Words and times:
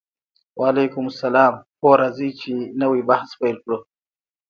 وعلیکم 0.59 1.05
السلام 1.11 1.53
هو 1.81 1.91
راځئ 2.01 2.29
چې 2.41 2.51
نوی 2.81 3.01
بحث 3.09 3.29
پیل 3.39 3.57
کړو 3.63 3.77